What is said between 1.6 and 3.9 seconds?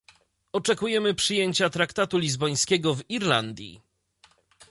traktatu lizbońskiego w Irlandii